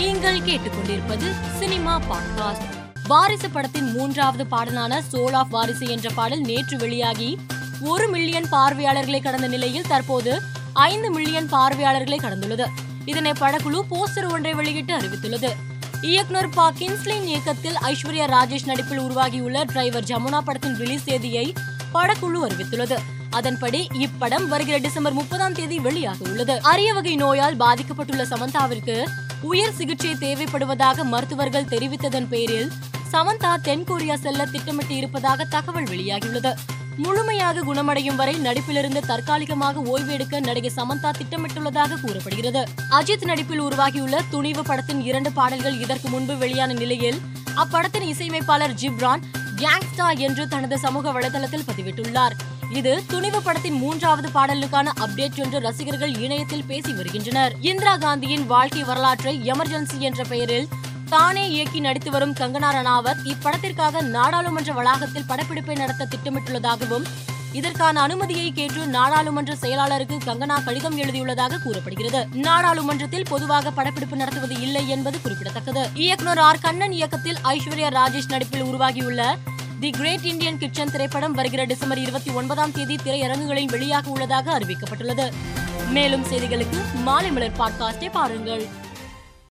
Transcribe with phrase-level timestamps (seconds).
[0.00, 2.90] நீங்கள் கேட்டுக்கொண்டிருப்பது cinema podcast.
[3.06, 7.38] வாரிசு படத்தின் மூன்றாவது பாடலான சோல் ஆஃப் வாரிசு என்ற பாடல் நேற்று வெளியாகி
[7.80, 10.42] ஒரு மில்லியன் பார்வையாளர்களை கடந்த நிலையில் தற்போது
[10.72, 12.66] ஐந்து மில்லியன் பார்வையாளர்களை கடந்துள்ளது.
[13.04, 15.52] இதனை படக்குழு போஸ்டர் ஒன்றை வெளியிட்டு அறிவித்துள்ளது.
[16.00, 16.70] இயக்குனர் பா.
[16.70, 21.52] கின்ஸ்லின் இயக்கத்தில் ஐஸ்வர்யா ராஜேஷ் நடிப்பில் உருவாகியுள்ள டிரைவர் ஜமுனா படத்தின் ரிலீஸ் தேதியை
[21.94, 22.96] படக்குழு அறிவித்துள்ளது.
[23.30, 29.06] அதன்படி இப்படம் வருகிற டிசம்பர் முப்பதாம் தேதி வெளியாக உள்ளது அரிய வகை நோயால் பாதிக்கப்பட்டுள்ள சமந்தாவிற்கு
[29.42, 32.70] உயர் சிகிச்சை தேவைப்படுவதாக மருத்துவர்கள் தெரிவித்ததன் பேரில்
[33.12, 36.52] சமந்தா தென்கொரியா செல்ல திட்டமிட்டு இருப்பதாக தகவல் வெளியாகியுள்ளது.
[36.96, 42.68] முழுமையாக குணமடையும் வரை நடிப்பிலிருந்து தற்காலிகமாக ஓய்வு எடுக்க நடிகை சமந்தா திட்டமிட்டுள்ளதாக கூறப்படுகிறது.
[42.90, 47.20] அஜித் நடிப்பில் உருவாகியுள்ள துணிவு படத்தின் இரண்டு பாடல்கள் இதற்கு முன்பு வெளியான நிலையில்
[47.56, 49.22] அப்படத்தின் இசையமைப்பாளர் ஜிப்ரான்
[49.56, 52.36] கேங்ஸ்டா என்று தனது சமூக வலைதளத்தில் பதிவிட்டுள்ளார்.
[52.70, 57.54] இது துணிவு படத்தின் மூன்றாவது பாடலுக்கான அப்டேட் என்று ரசிகர்கள் இணையத்தில் பேசி வருகின்றனர்.
[57.60, 60.68] இந்திரா காந்தியின் வாழ்க்கை வரலாற்றை எமர்ஜென்சி என்ற பெயரில்
[61.08, 67.04] தானே இயக்கி நடித்து வரும் கங்கனா ரணாவத் இப்படத்திற்காக நாடாளுமன்ற வளாகத்தில் படப்பிடிப்பை நடத்த திட்டமிட்டுள்ளதாகவும்
[67.52, 72.26] இதற்கான அனுமதியை கேட்டு நாடாளுமன்ற செயலாளருக்கு கங்கனா கடிதம் எழுதியுள்ளதாக கூறப்படுகிறது.
[72.32, 75.88] நாடாளுமன்றத்தில் பொதுவாக படப்பிடிப்பு நடத்துவது இல்லை என்பது குறிப்பிடத்தக்கது.
[75.94, 76.58] இயக்குனர் ஆர்.
[76.58, 79.38] கண்ணன் இயக்கத்தில் ஐஸ்வர்யா ராஜேஷ் நடிப்பில் உருவாகியுள்ள
[79.80, 85.32] தி கிரேட் இந்தியன் கிச்சன் திரைப்படம் வருகிற டிசம்பர் இருபத்தி ஒன்பதாம் தேதி திரையரங்குகளில் வெளியாக உள்ளதாக அறிவிக்கப்பட்டுள்ளது.
[85.90, 88.66] மேலும் செய்திகளுக்கு மாலை மலர் பாட்காஸ்டை பாருங்கள்.